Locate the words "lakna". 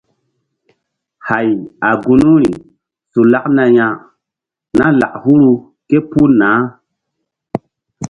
3.31-3.63